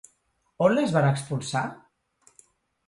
On 0.67 0.71
les 0.77 0.95
van 0.95 1.11
expulsar? 1.11 1.65